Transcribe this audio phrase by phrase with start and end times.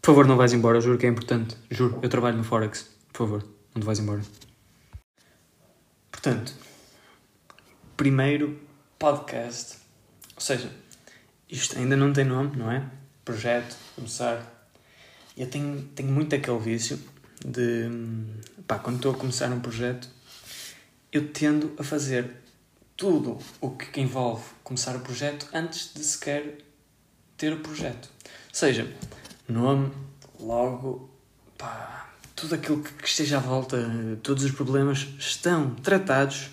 [0.00, 1.56] Por favor, não vais embora, juro que é importante.
[1.70, 2.88] Juro, eu trabalho no Forex.
[3.12, 4.22] Por favor, não te vais embora.
[6.10, 6.54] Portanto,
[7.96, 8.58] primeiro
[8.98, 9.76] podcast.
[10.34, 10.70] Ou seja,
[11.50, 12.88] isto ainda não tem nome, não é?
[13.24, 14.68] Projeto, começar.
[15.36, 16.98] Eu tenho, tenho muito aquele vício
[17.44, 17.90] de.
[18.66, 20.08] Pá, quando estou a começar um projeto,
[21.12, 22.36] eu tendo a fazer
[22.96, 26.58] tudo o que envolve começar o projeto antes de sequer
[27.36, 28.08] ter o projeto.
[28.24, 28.90] Ou seja,
[29.50, 29.90] nome,
[30.38, 31.10] logo,
[31.58, 33.76] pá, tudo aquilo que esteja à volta,
[34.22, 36.50] todos os problemas estão tratados,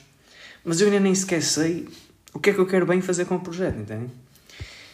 [0.63, 1.87] mas eu ainda nem sequer sei
[2.33, 4.11] o que é que eu quero bem fazer com o projeto, entende?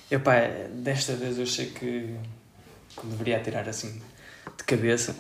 [0.10, 0.36] E pá,
[0.72, 2.16] desta vez eu sei que,
[2.96, 4.02] que deveria tirar assim
[4.58, 5.16] de cabeça,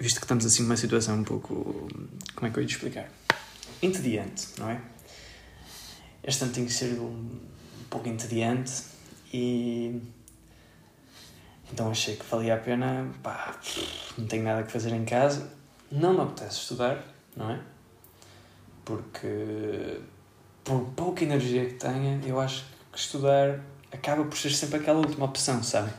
[0.00, 1.88] visto que estamos assim numa situação um pouco.
[2.34, 3.10] Como é que eu ia te explicar?
[3.82, 4.80] Entediante, não é?
[6.24, 7.38] Este ano tem ser um
[7.88, 8.82] pouco entediante
[9.32, 10.00] e
[11.72, 13.54] então achei que valia a pena, pá,
[14.16, 15.50] não tenho nada que fazer em casa,
[15.90, 17.02] não me apetece estudar,
[17.36, 17.60] não é?
[18.84, 20.00] Porque
[20.64, 23.60] por pouca energia que tenha, eu acho que estudar
[23.92, 25.92] acaba por ser sempre aquela última opção, sabem?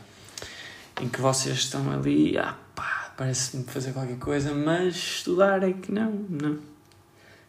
[1.00, 5.92] Em que vocês estão ali, ah pá, parece-me fazer qualquer coisa, mas estudar é que
[5.92, 6.58] não, não.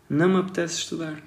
[0.10, 1.22] Não me apetece estudar.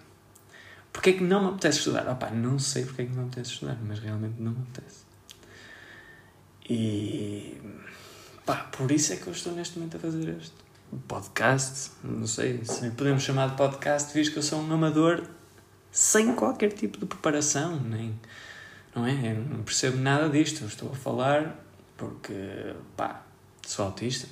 [0.93, 2.09] Porquê é que não me apetece estudar?
[2.09, 4.63] Ah pá, não sei porque é que não me apetece estudar, mas realmente não me
[4.63, 5.12] apetece.
[6.69, 7.61] E
[8.45, 10.55] pá, por isso é que eu estou neste momento a fazer este
[11.09, 11.91] podcast.
[12.05, 15.25] Não sei se podemos chamar de podcast, visto que eu sou um amador
[15.91, 18.19] sem qualquer tipo de preparação, nem.
[18.95, 19.33] Não é?
[19.33, 20.65] Eu não percebo nada disto.
[20.65, 21.59] Estou a falar
[21.97, 23.23] porque, pá,
[23.67, 24.29] sou autista.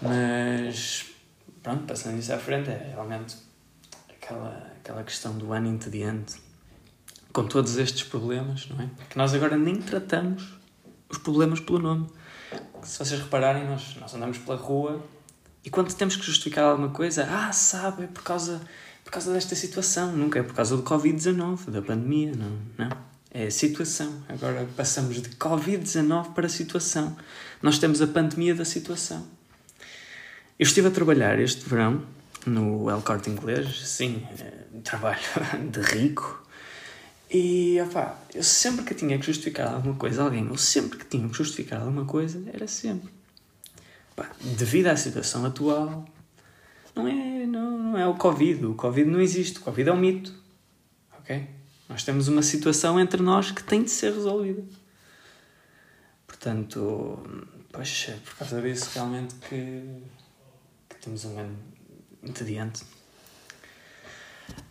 [0.00, 1.06] Mas,
[1.62, 3.36] pronto, passando isso à frente, é realmente
[4.08, 6.36] aquela, aquela questão do ano entediante
[7.32, 8.88] com todos estes problemas, não é?
[9.08, 10.57] Que nós agora nem tratamos
[11.08, 12.06] os problemas pelo nome.
[12.82, 15.02] Se vocês repararem, nós, nós andamos pela rua
[15.64, 18.60] e quando temos que justificar alguma coisa, ah, sabe, é por causa,
[19.04, 23.08] por causa desta situação, nunca é por causa do Covid-19, da pandemia, não, não.
[23.30, 24.22] É situação.
[24.26, 27.14] Agora passamos de Covid-19 para situação.
[27.60, 29.26] Nós temos a pandemia da situação.
[30.58, 32.02] Eu estive a trabalhar este verão
[32.46, 35.20] no El Corte Inglês, sim, eh, trabalho
[35.70, 36.42] de rico,
[37.30, 41.04] e, opá, eu sempre que tinha que justificar alguma coisa a alguém, ou sempre que
[41.04, 43.10] tinha que justificar alguma coisa, era sempre.
[44.12, 46.06] Opá, devido à situação atual,
[46.94, 48.66] não é, não, não é o Covid.
[48.66, 49.58] O Covid não existe.
[49.58, 50.34] O Covid é um mito.
[51.20, 51.46] Ok?
[51.88, 54.64] Nós temos uma situação entre nós que tem de ser resolvida.
[56.26, 57.22] Portanto,
[57.72, 59.82] é por causa disso realmente que,
[60.88, 61.56] que temos um ano
[62.22, 62.82] entediante.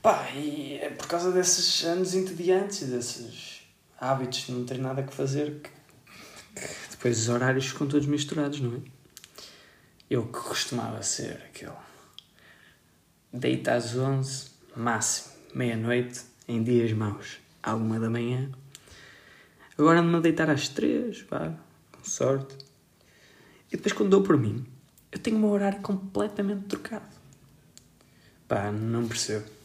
[0.02, 3.62] Pá, e é por causa desses anos entediantes, desses
[4.00, 5.70] hábitos de não ter nada que fazer, que,
[6.92, 8.80] depois os horários ficam todos misturados, não é?
[10.10, 11.74] Eu que costumava ser aquele.
[13.34, 18.50] Deita às 11, máximo, meia-noite, em dias maus, à uma da manhã.
[19.78, 21.54] Agora ando-me a deitar às três, pá,
[21.92, 22.56] com sorte.
[23.72, 24.66] E depois quando dou por mim,
[25.12, 27.06] eu tenho o meu horário completamente trocado.
[28.48, 29.56] Pá, não percebo.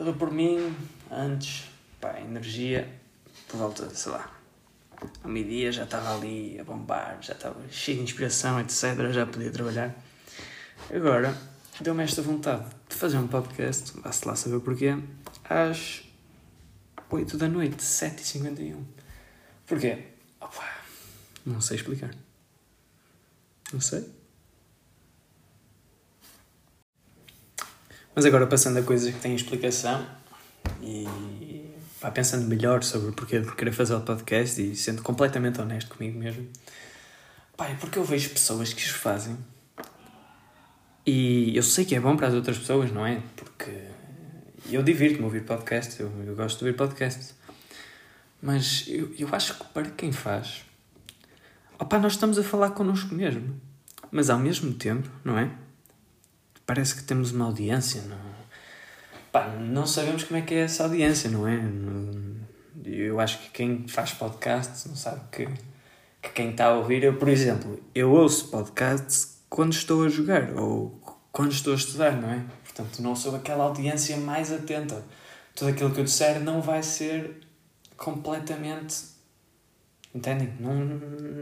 [0.00, 0.74] Eu dou por mim,
[1.10, 1.66] antes,
[2.00, 2.90] pá, energia,
[3.46, 4.32] por volta, sei lá,
[5.22, 9.12] ao meio-dia já estava ali a bombar, já estava cheio de inspiração, etc.
[9.12, 9.94] Já podia trabalhar.
[10.90, 11.36] Agora,
[11.82, 14.96] deu-me esta vontade de fazer um podcast, vá-se lá saber porquê,
[15.44, 16.02] às
[17.10, 18.82] 8 da noite, 7h51.
[19.66, 20.06] Porquê?
[20.40, 20.66] Opa,
[21.44, 22.14] não sei explicar.
[23.70, 24.08] Não sei.
[28.14, 30.06] Mas agora passando a coisas que têm explicação
[30.82, 31.06] e
[32.00, 35.94] pá, pensando melhor sobre o porquê de querer fazer o podcast e sendo completamente honesto
[35.94, 36.48] comigo mesmo,
[37.56, 39.36] pá, é porque eu vejo pessoas que os fazem
[41.06, 43.22] e eu sei que é bom para as outras pessoas, não é?
[43.34, 43.70] Porque
[44.70, 47.34] eu divirto-me ouvir podcast, eu, eu gosto de ouvir podcast.
[48.42, 50.64] Mas eu, eu acho que para quem faz,
[51.78, 53.60] opá, nós estamos a falar connosco mesmo.
[54.10, 55.50] Mas ao mesmo tempo, não é?
[56.70, 58.16] Parece que temos uma audiência, não
[59.32, 61.60] Pá, não sabemos como é que é essa audiência, não é?
[62.84, 65.48] Eu acho que quem faz podcasts não sabe que,
[66.22, 70.52] que quem está a ouvir, eu, por exemplo, eu ouço podcasts quando estou a jogar
[70.52, 70.96] ou
[71.32, 72.40] quando estou a estudar, não é?
[72.62, 75.04] Portanto, não sou aquela audiência mais atenta.
[75.56, 77.40] Tudo aquilo que eu disser não vai ser
[77.96, 79.06] completamente.
[80.14, 80.54] Entendem?
[80.60, 80.74] Não,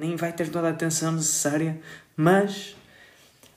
[0.01, 1.79] nem vai ter toda a atenção necessária,
[2.17, 2.78] mas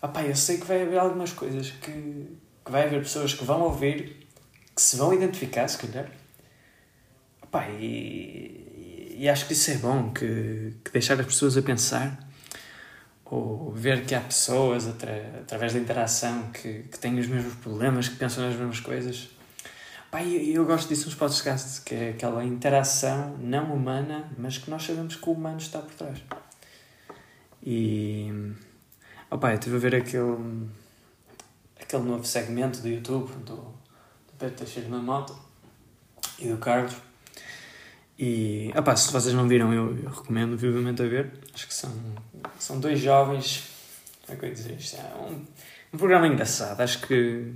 [0.02, 1.92] Opá, eu sei que vai haver algumas coisas que,
[2.66, 4.28] que vai haver pessoas que vão ouvir,
[4.76, 6.10] que se vão identificar, se calhar.
[7.44, 12.18] Opá, e, e acho que isso é bom, que, que deixar as pessoas a pensar
[13.26, 18.10] ou ver que há pessoas atra, através da interação que, que têm os mesmos problemas,
[18.10, 19.30] que pensam nas mesmas coisas.
[20.10, 24.70] Pá, eu, eu gosto disso nos podcasts, que é aquela interação não humana, mas que
[24.70, 26.22] nós sabemos que o humano está por trás.
[27.64, 28.52] E.
[29.32, 30.68] Opa, eu estive a ver aquele.
[31.80, 35.34] aquele novo segmento do YouTube do, do Pedro Teixeira na moto
[36.38, 36.94] e do Carlos.
[38.20, 41.32] E, opa, se vocês não viram, eu, eu, recomendo vivamente a ver.
[41.54, 41.90] Acho que são,
[42.60, 43.70] são dois jovens.
[44.26, 44.98] Como é que eu ia dizer isto?
[44.98, 45.46] É um,
[45.94, 46.82] um programa engraçado.
[46.82, 47.54] Acho que,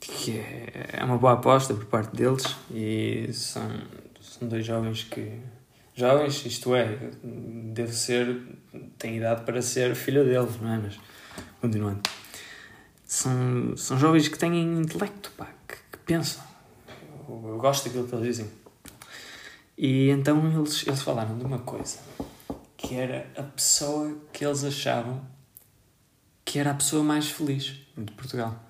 [0.00, 2.56] que é, é uma boa aposta por parte deles.
[2.72, 3.70] E são,
[4.20, 5.40] são dois jovens que.
[5.94, 8.63] Jovens, isto é, deve ser.
[9.04, 10.78] Tem idade para ser filho deles, não é?
[10.78, 10.98] Mas,
[11.60, 12.00] continuando.
[13.06, 16.42] São, são jovens que têm intelecto, pá, que, que pensam
[17.28, 18.50] eu gosto daquilo que eles dizem.
[19.76, 21.98] E então eles, eles falaram de uma coisa,
[22.76, 25.24] que era a pessoa que eles achavam
[26.44, 28.62] que era a pessoa mais feliz de Portugal.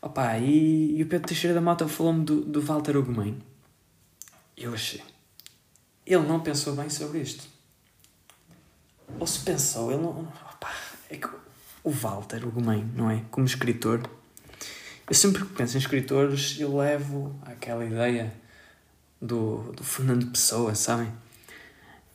[0.00, 3.38] Opa, e, e o Pedro Teixeira da Mota falou-me do, do Walter Ugumem.
[4.56, 5.02] Eu achei.
[6.04, 7.46] Ele não pensou bem sobre isto.
[9.18, 10.20] Ou se pensou, ele não.
[10.20, 10.70] Opa,
[11.10, 11.28] é que
[11.84, 13.22] o Walter Ugumem, não é?
[13.30, 14.08] Como escritor
[15.08, 18.32] eu sempre que penso em escritores, eu levo aquela ideia
[19.20, 21.12] do, do Fernando Pessoa, sabem?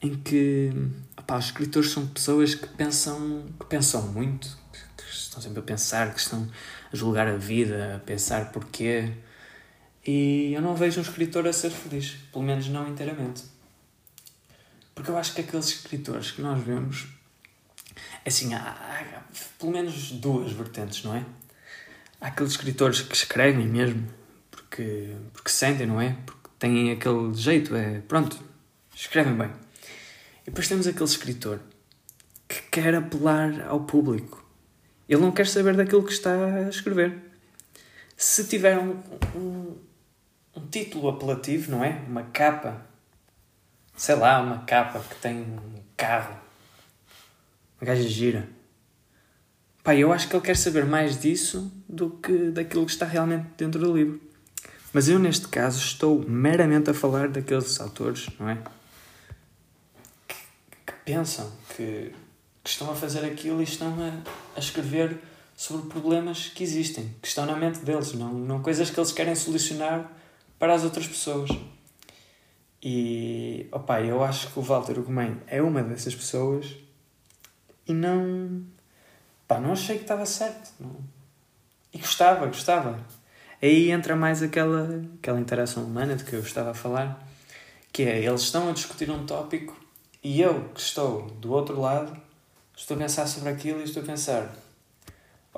[0.01, 0.71] Em que
[1.15, 6.11] opá, os escritores são pessoas que pensam, que pensam muito, que estão sempre a pensar,
[6.11, 6.49] que estão
[6.91, 9.11] a julgar a vida, a pensar porquê.
[10.03, 13.43] E eu não vejo um escritor a ser feliz, pelo menos não inteiramente.
[14.97, 17.05] Porque eu acho que aqueles escritores que nós vemos,
[18.25, 19.21] assim, há, há
[19.59, 21.23] pelo menos duas vertentes, não é?
[22.19, 24.07] há aqueles escritores que escrevem mesmo
[24.49, 26.17] porque, porque sentem, não é?
[26.25, 28.43] Porque têm aquele jeito, é pronto,
[28.95, 29.51] escrevem bem.
[30.41, 31.59] E depois temos aquele escritor
[32.47, 34.43] que quer apelar ao público.
[35.07, 37.15] Ele não quer saber daquilo que está a escrever.
[38.15, 38.99] Se tiver um,
[39.35, 39.77] um,
[40.55, 42.01] um título apelativo, não é?
[42.07, 42.83] Uma capa,
[43.97, 46.39] sei lá, uma capa que tem um carro,
[47.81, 48.57] uma gaja gira
[49.87, 53.47] Pá, eu acho que ele quer saber mais disso do que daquilo que está realmente
[53.57, 54.19] dentro do livro.
[54.91, 58.57] Mas eu, neste caso, estou meramente a falar daqueles autores, não é?
[60.27, 60.35] Que,
[60.85, 62.11] que pensam, que,
[62.61, 65.19] que, estão a fazer aquilo e estão a, a escrever
[65.55, 69.35] sobre problemas que existem, que estão na mente deles, não, não coisas que eles querem
[69.35, 70.11] solucionar
[70.59, 71.49] para as outras pessoas.
[72.81, 76.75] E, opá, eu acho que o Walter Ugumem é uma dessas pessoas
[77.87, 78.65] e não
[79.47, 80.71] Pá, não achei que estava certo.
[80.79, 80.97] Não.
[81.93, 82.99] E gostava, gostava.
[83.61, 87.25] Aí entra mais aquela, aquela interação humana de que eu estava a falar,
[87.93, 89.75] que é, eles estão a discutir um tópico
[90.21, 92.15] e eu, que estou do outro lado,
[92.75, 94.53] estou a pensar sobre aquilo e estou a pensar,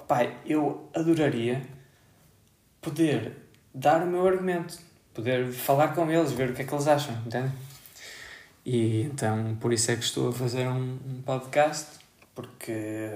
[0.07, 1.68] pai, eu adoraria
[2.80, 3.36] poder
[3.74, 4.80] dar o meu argumento,
[5.19, 7.51] poder falar com eles, ver o que é que eles acham, entende?
[8.66, 12.00] E então, por isso é que estou a fazer um, um podcast
[12.33, 13.12] porque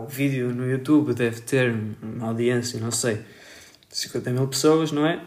[0.00, 3.20] o vídeo no YouTube deve ter uma audiência, não sei,
[3.88, 5.20] 50 mil pessoas, não é?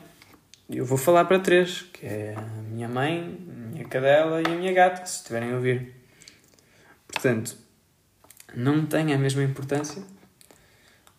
[0.70, 4.46] E eu vou falar para três, que é a minha mãe, a minha cadela e
[4.46, 5.94] a minha gata, se estiverem a ouvir.
[7.06, 7.58] Portanto,
[8.56, 10.02] não tem a mesma importância,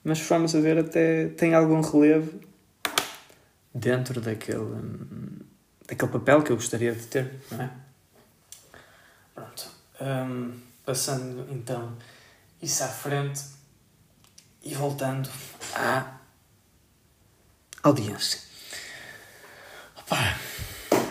[0.02, 2.40] mas vamos a ver até tem algum relevo
[3.74, 5.40] dentro daquele,
[5.86, 7.70] daquele papel que eu gostaria de ter, não é?
[9.34, 9.68] Pronto.
[10.00, 10.52] Um,
[10.84, 11.96] passando então
[12.62, 13.42] isso à frente
[14.62, 15.28] e voltando
[15.74, 16.18] à
[17.82, 18.40] audiência.
[19.98, 20.38] Opa,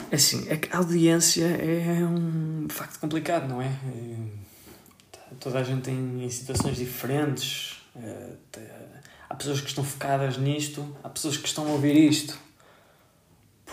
[0.10, 3.68] é assim, é a audiência é um facto complicado, não é?
[3.68, 7.82] é toda a gente tem em situações diferentes.
[7.96, 8.34] É,
[9.30, 12.38] há pessoas que estão focadas nisto, há pessoas que estão a ouvir isto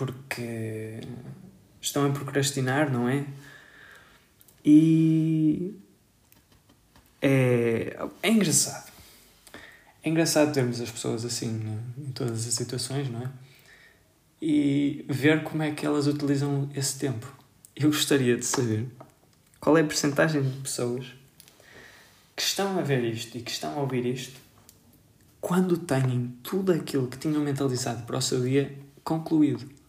[0.01, 1.01] porque
[1.79, 3.27] estão a procrastinar, não é?
[4.65, 5.75] E
[7.21, 8.91] é, é engraçado.
[10.03, 13.31] É engraçado termos as pessoas assim né, em todas as situações, não é?
[14.41, 17.31] E ver como é que elas utilizam esse tempo.
[17.77, 18.89] Eu gostaria de saber
[19.61, 21.09] qual é a percentagem de pessoas
[22.35, 24.41] que estão a ver isto e que estão a ouvir isto
[25.43, 29.80] quando têm tudo aquilo que tinham mentalizado para o seu dia concluído.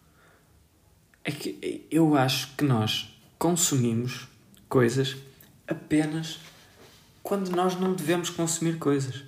[1.23, 4.27] É que eu acho que nós consumimos
[4.67, 5.17] coisas
[5.67, 6.39] apenas
[7.21, 9.23] quando nós não devemos consumir coisas.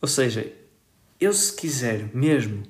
[0.00, 0.52] Ou seja,
[1.20, 2.62] eu se quiser mesmo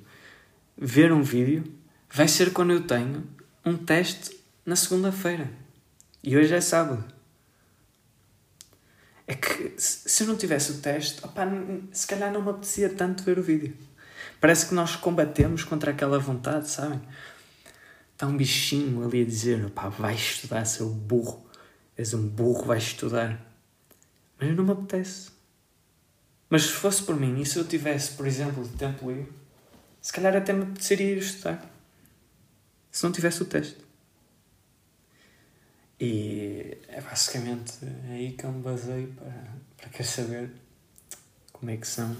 [0.77, 1.65] ver um vídeo,
[2.11, 3.27] vai ser quando eu tenho
[3.65, 5.51] um teste na segunda-feira.
[6.23, 7.05] E hoje é sábado.
[9.27, 11.43] É que se eu não tivesse o teste, opa,
[11.93, 13.75] se calhar não me apetecia tanto ver o vídeo.
[14.41, 17.01] Parece que nós combatemos contra aquela vontade, sabem?
[18.15, 21.45] Está um bichinho ali a dizer: opá, vai estudar, seu burro.
[21.97, 23.41] És um burro, vais estudar.
[24.41, 25.31] Mas não me apetece.
[26.49, 29.33] Mas se fosse por mim e se eu tivesse, por exemplo, de tempo livre,
[30.01, 31.69] se calhar até me apeteceria ir estudar.
[32.91, 33.79] Se não tivesse o teste.
[35.99, 37.73] E é basicamente
[38.11, 40.51] aí que eu me baseio para, para querer saber
[41.53, 42.17] como é que são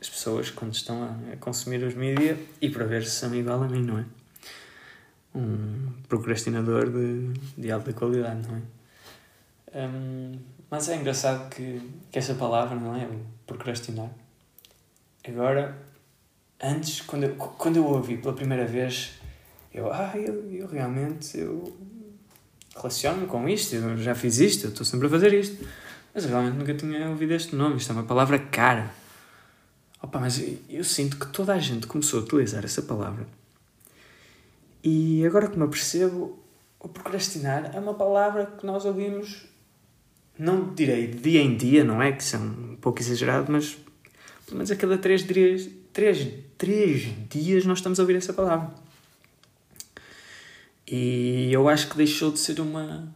[0.00, 3.68] as pessoas quando estão a, consumir os mídias e para ver se são igual a
[3.68, 4.04] mim, não é?
[5.34, 8.62] Um procrastinador de, de alta qualidade, não é?
[9.74, 10.38] Um,
[10.70, 13.08] mas é engraçado que, que essa palavra, não é?
[13.46, 14.10] Procrastinar.
[15.26, 15.76] Agora,
[16.62, 19.14] antes, quando eu, quando eu ouvi pela primeira vez,
[19.72, 21.76] eu, ah, eu, eu realmente, eu
[22.76, 25.66] relaciono-me com isto, eu já fiz isto, eu estou sempre a fazer isto.
[26.14, 28.90] Mas realmente nunca tinha ouvido este nome, isto é uma palavra cara.
[30.00, 33.26] Opa, mas eu, eu sinto que toda a gente começou a utilizar essa palavra.
[34.86, 36.38] E agora que me apercebo,
[36.78, 39.46] o procrastinar é uma palavra que nós ouvimos,
[40.38, 42.12] não direi dia em dia, não é?
[42.12, 43.78] Que são um pouco exagerado, mas
[44.44, 48.70] pelo menos a cada três dias, três, três dias nós estamos a ouvir essa palavra.
[50.86, 53.08] E eu acho que deixou de ser uma,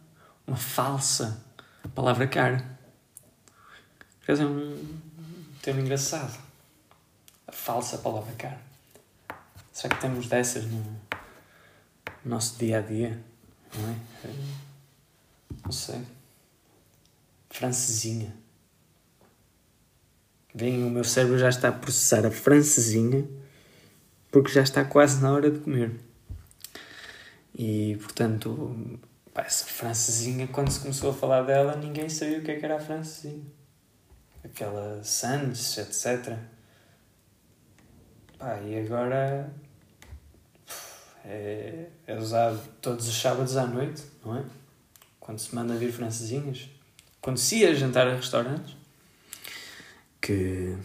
[0.47, 1.45] uma falsa
[1.93, 2.79] palavra cara.
[4.25, 4.75] Quer dizer, um
[5.61, 6.35] termo engraçado.
[7.47, 8.59] A falsa palavra cara.
[9.71, 11.08] Será que temos dessas no
[12.25, 13.19] nosso dia a dia?
[13.77, 13.95] Não é?
[15.63, 16.01] Não sei.
[17.49, 18.35] Francesinha.
[20.53, 23.27] Bem, o meu cérebro já está a processar a francesinha
[24.31, 25.99] porque já está quase na hora de comer.
[27.53, 28.99] E, portanto,
[29.33, 32.65] pá, essa francesinha, quando se começou a falar dela, ninguém sabia o que, é que
[32.65, 33.43] era a francesinha.
[34.43, 36.37] Aquela Sands, etc.
[38.37, 39.53] Pá, e agora
[41.29, 44.43] é, é usado todos os sábados à noite, não é?
[45.19, 46.67] Quando se manda vir francesinhas.
[47.21, 48.75] Quando se ia jantar a restaurantes.
[50.19, 50.75] Que,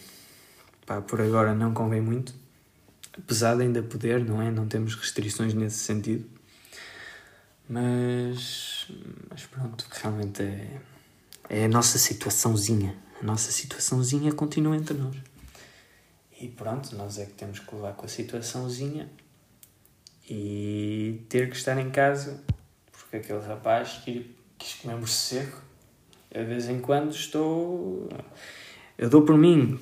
[0.84, 2.34] pá, por agora não convém muito.
[3.16, 4.50] Apesar de ainda poder, não é?
[4.50, 6.28] Não temos restrições nesse sentido.
[7.66, 8.88] Mas,
[9.30, 10.80] mas pronto, realmente é,
[11.48, 12.94] é a nossa situaçãozinha.
[13.22, 15.16] A nossa situaçãozinha continua entre nós.
[16.38, 19.08] E pronto, nós é que temos que levar com a situaçãozinha
[20.28, 22.42] e ter que estar em casa
[22.90, 24.00] porque aquele rapaz
[24.58, 25.56] quis comer morcego.
[26.30, 28.08] Eu, de vez em quando estou.
[28.98, 29.78] Eu dou por mim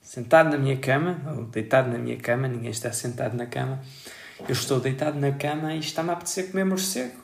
[0.00, 3.80] sentado na minha cama, ou deitado na minha cama, ninguém está sentado na cama
[4.48, 7.16] eu estou deitado na cama e está-me a apetecer comer morcego.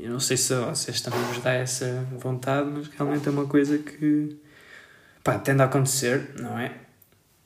[0.00, 3.78] Eu não sei se vocês também vos dá essa vontade, mas realmente é uma coisa
[3.78, 4.38] que
[5.22, 6.74] pá, tende a acontecer, não é?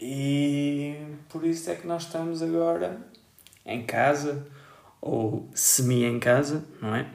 [0.06, 3.00] E por isso é que nós estamos agora
[3.64, 4.46] em casa
[5.00, 7.10] ou semi em casa, não é?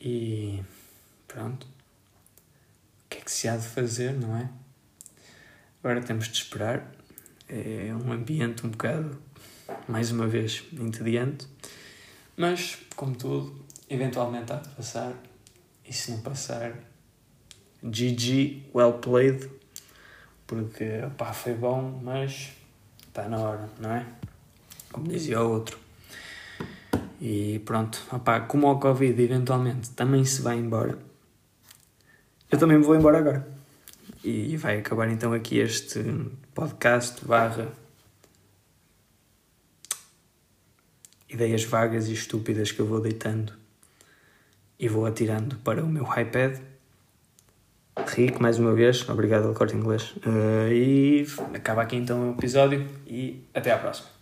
[0.00, 0.62] E
[1.26, 1.66] pronto.
[1.66, 4.48] O que é que se há de fazer, não é?
[5.82, 6.94] Agora temos de esperar
[7.48, 9.20] é um ambiente um bocado,
[9.88, 11.48] mais uma vez, entediante,
[12.36, 15.12] mas, como tudo, eventualmente há de passar,
[15.84, 16.78] e se não passar,
[17.82, 19.50] GG, well played,
[20.46, 22.52] porque, pá, foi bom, mas
[23.08, 24.06] está na hora, não é?
[24.92, 25.78] Como dizia o outro.
[27.20, 30.98] E pronto, opá, como o Covid eventualmente também se vai embora,
[32.50, 33.48] eu também me vou embora agora.
[34.22, 36.02] E vai acabar então aqui este
[36.54, 37.72] podcast barra
[41.34, 43.52] ideias vagas e estúpidas que eu vou deitando
[44.78, 46.58] e vou atirando para o meu iPad.
[47.96, 50.14] Rico, mais uma vez, obrigado ao corte inglês.
[50.26, 54.13] Uh, e acaba aqui então o episódio e até à próxima.